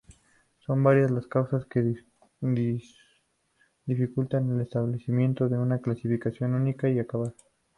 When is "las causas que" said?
1.11-1.93